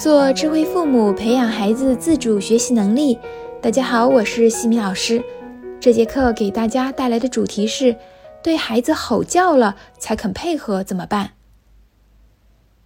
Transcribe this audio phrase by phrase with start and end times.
[0.00, 3.18] 做智慧父母，培养孩子自主学习能力。
[3.60, 5.22] 大家好，我是西米老师。
[5.78, 7.94] 这节课给大家带来的主题是：
[8.42, 11.32] 对孩子吼叫了才肯配合怎么办？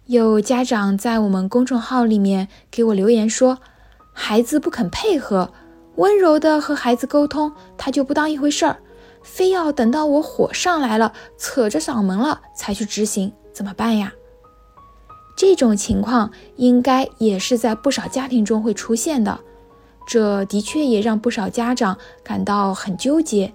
[0.07, 3.59] 有家长在我们公众号里面给我留言说，
[4.11, 5.53] 孩子不肯配合，
[5.95, 8.75] 温柔的和孩子沟通，他就不当一回事儿，
[9.23, 14.11] 非要等到我火上来了，扯着嗓门了才去执行，怎么办呀？
[15.35, 19.39] 这种情况应该也是在不少家庭中会出现的，
[20.07, 23.53] 这的确也让不少家长感到很纠结，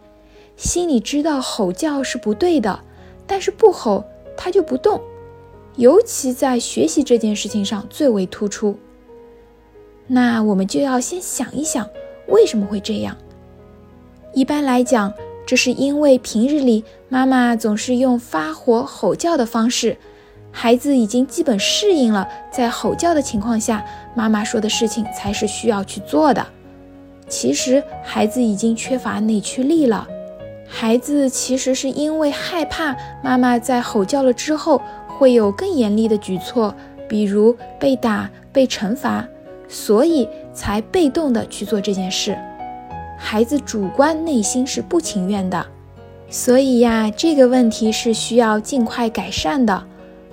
[0.56, 2.80] 心里知道吼叫是不对的，
[3.26, 4.04] 但是不吼
[4.36, 5.00] 他就不动，
[5.76, 8.76] 尤其在学习这件事情上最为突出。
[10.06, 11.88] 那我们就要先想一想，
[12.28, 13.16] 为什么会这样？
[14.34, 15.12] 一般来讲，
[15.46, 19.96] 这是因为平日里妈妈总是用发火吼叫的方式。
[20.52, 26.46] 孩子已经基本适应了，在吼叫的情况下，妈妈说的事情才是需要去做的。
[27.28, 30.06] 其实孩子已经缺乏内驱力了。
[30.68, 36.74] 孩子其实是因为害怕妈妈在吼叫了之后会有更严厉的举措，
[37.08, 39.26] 比如被打、被惩罚，
[39.68, 42.36] 所以才被动的去做这件事。
[43.16, 45.64] 孩子主观内心是不情愿的，
[46.28, 49.84] 所以呀，这个问题是需要尽快改善的。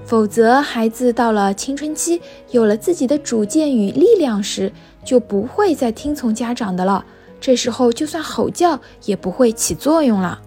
[0.07, 4.71] 否则，孩子到了青春期，有了自己的主见与力量时，
[5.03, 7.03] 就不会再听从家长的了。
[7.41, 10.39] 这时候，就算吼叫也不会起作用了。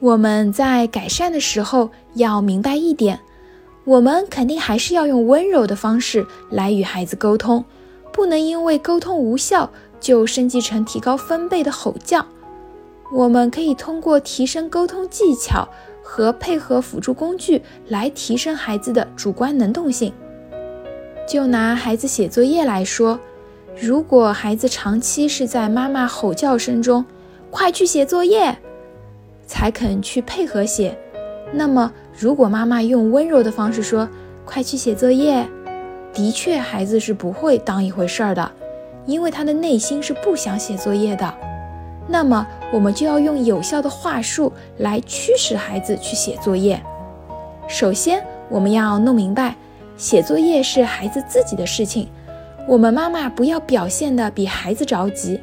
[0.00, 3.20] 我们在改善的时候要明白一点，
[3.84, 7.64] 我们肯定还是要用温柔的方式来与孩子沟通，
[8.12, 12.26] 不能因为沟通无效就升级成提高分贝的吼叫。
[13.12, 15.68] 我们可以通过提升沟通技巧。
[16.02, 20.12] 和配合辅助工具来提升孩子的主观能动性。
[21.26, 23.18] 就拿孩子写作业来说，
[23.80, 27.04] 如果孩子长期是在妈妈吼叫声中
[27.50, 28.56] “快去写作业”
[29.46, 30.98] 才肯去配合写，
[31.52, 34.08] 那么如果妈妈用温柔的方式说
[34.44, 35.46] “快去写作业”，
[36.12, 38.52] 的确孩子是不会当一回事儿的，
[39.06, 41.34] 因为他的内心是不想写作业的。
[42.12, 46.78] 那么，我们就要用有效的话术来驱使孩子去写作业。
[47.66, 49.56] 首先，我们要弄明白，
[49.96, 52.06] 写作业是孩子自己的事情，
[52.68, 55.40] 我们妈妈不要表现的比孩子着急，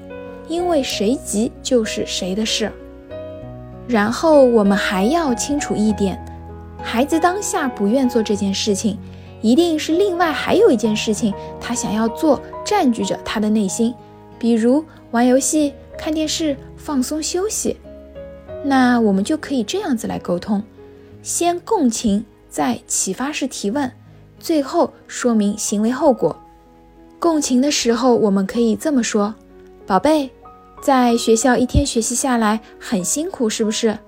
[0.47, 2.71] 因为谁急就是谁的事。
[3.87, 6.23] 然后，我们还要清楚一点，
[6.83, 8.95] 孩子当下不愿做这件事情，
[9.41, 13.91] 一定是另外还有一件事情他想要做，占据着他的内心，
[14.37, 15.73] 比如玩游戏。
[15.99, 17.75] 看电视放松休息，
[18.63, 20.63] 那我们就可以这样子来沟通：
[21.21, 23.91] 先共情，再启发式提问，
[24.39, 26.33] 最后说明行为后果。
[27.19, 29.35] 共情的时候，我们可以这么说
[29.85, 30.29] ：“宝贝，
[30.81, 33.99] 在学校一天学习下来很辛苦，是不是？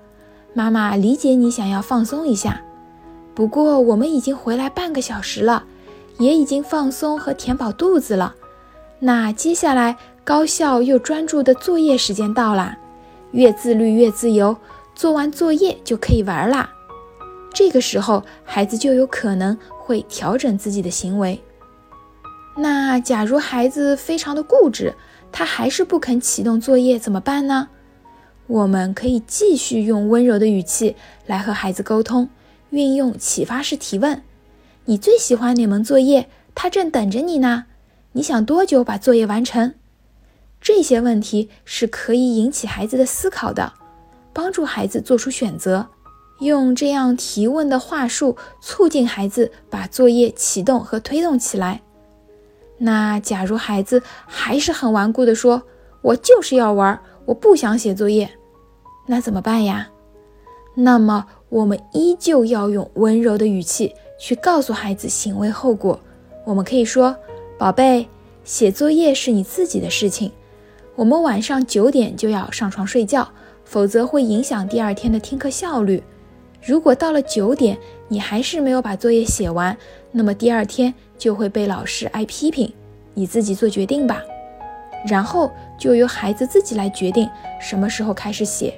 [0.53, 2.61] 妈妈理解你想要放松一下，
[3.35, 5.65] 不过我们已经回来半个小时了，
[6.19, 8.35] 也已经放松和填饱肚子了。
[8.99, 12.77] 那接下来……”高效又专注的作业时间到啦，
[13.31, 14.55] 越自律越自由，
[14.93, 16.69] 做完作业就可以玩啦。
[17.53, 21.41] 这个时候，孩子就有可能会调整自己的行为。
[22.55, 24.93] 那假如孩子非常的固执，
[25.31, 27.69] 他还是不肯启动作业，怎么办呢？
[28.47, 30.95] 我们可以继续用温柔的语气
[31.25, 32.29] 来和孩子沟通，
[32.69, 34.21] 运用启发式提问
[34.85, 36.29] ：“你最喜欢哪门作业？
[36.53, 37.65] 他正等着你呢。
[38.11, 39.73] 你想多久把作业完成？”
[40.61, 43.73] 这些问题是可以引起孩子的思考的，
[44.31, 45.87] 帮助孩子做出选择。
[46.39, 51.81] 用这样提问的话术，促进孩子把作业启动和推动起来。
[52.77, 55.61] 那假如孩子还是很顽固的说
[56.01, 58.29] ：“我就是要玩，我不想写作业。”
[59.07, 59.89] 那怎么办呀？
[60.73, 65.99] 那么我们依旧要用温柔的语气去告诉孩子行为后果。
[66.43, 67.15] 我们可以说
[67.59, 68.07] ：“宝贝，
[68.43, 70.31] 写作业是你自己的事情。”
[71.01, 73.27] 我们晚上九点就要上床睡觉，
[73.65, 76.03] 否则会影响第二天的听课效率。
[76.63, 77.75] 如果到了九点
[78.07, 79.75] 你还是没有把作业写完，
[80.11, 82.71] 那么第二天就会被老师挨批评。
[83.15, 84.21] 你自己做决定吧。
[85.07, 87.27] 然后就由孩子自己来决定
[87.59, 88.71] 什么时候开始写。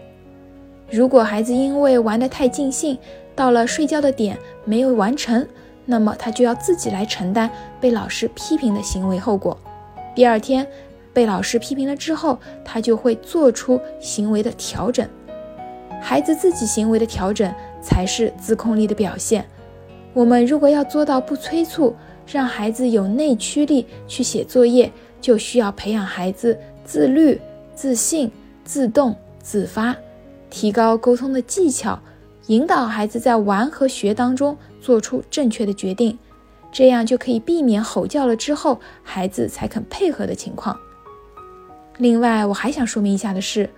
[0.89, 2.97] 如果孩子因为玩得太尽兴，
[3.35, 5.45] 到了睡觉的点没有完成，
[5.85, 9.57] 那么他就要自己来承担被老师批评的行为后果。
[10.15, 10.65] 第二天。
[11.13, 15.07] 被老师批评了之后，他就会做出行为的调整。
[16.01, 19.45] 孩子自己行为的调整才是自控力的表现。
[20.13, 21.95] 我们如果要做到不催促，
[22.27, 27.39] 让孩子有内驱力去写作业，就需要培养孩子自律、
[27.73, 28.31] 自信、
[28.65, 29.95] 自动、自发，
[30.49, 31.99] 提高沟通的技巧，
[32.47, 36.17] 引导孩子在玩和学当中做出正确的决定，
[36.71, 40.77] 这样就可以避免吼叫了之后孩子才肯配合的情况。
[41.97, 43.69] 另外，我还想说明一下的是，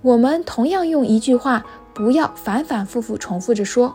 [0.00, 3.94] 我们同样用一句话，不要反反复复重复着说，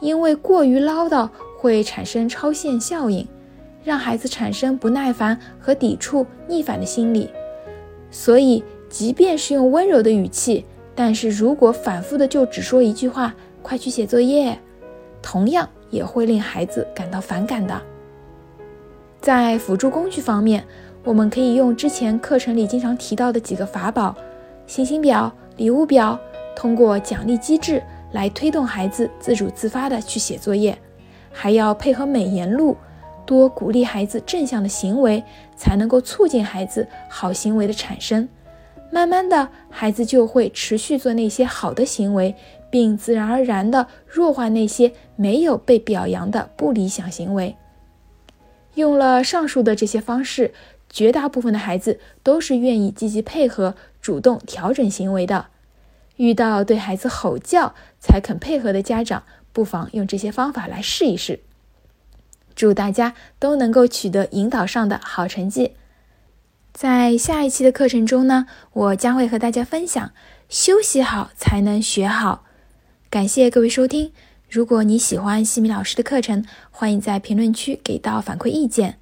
[0.00, 1.28] 因为过于唠叨
[1.58, 3.26] 会产生超限效应，
[3.82, 7.30] 让孩子产生不耐烦和抵触、逆反的心理。
[8.10, 14.58] 所以，即便是用温柔的语气，但是如果反复的就只说一句话“快去写作业”，
[15.22, 17.80] 同样也会令孩子感到反感的。
[19.20, 20.62] 在辅助工具方面，
[21.04, 24.14] 我们可以用之前课程里经常提到的几个法宝：
[24.68, 26.18] 星星表、礼物表，
[26.54, 27.82] 通过奖励机制
[28.12, 30.78] 来推动孩子自主自发的去写作业。
[31.32, 32.76] 还要配合美言录，
[33.26, 35.24] 多鼓励孩子正向的行为，
[35.56, 38.28] 才能够促进孩子好行为的产生。
[38.92, 42.32] 慢慢的，孩子就会持续做那些好的行为，
[42.70, 47.56] 并自然而然的弱化那些没有被表扬的不理想行为。
[48.74, 50.54] 用了上述的这些方式。
[50.92, 55.46] 绝大部分的孩子都是愿意积极配合、主动调整行为的。
[56.16, 61.40] 遇到对孩子吼叫才肯配合的家长，不妨用这些方法来试一试。
[62.54, 65.72] 祝大家都能够取得引导上的好成绩。
[66.74, 70.12] 在下一期的课程中呢，我将会和大家分享
[70.48, 72.44] 休息好才能学好。
[73.08, 74.12] 感谢各位收听。
[74.48, 79.01] 如果你喜欢西米老师的课程，欢迎在评论区给到反馈意见。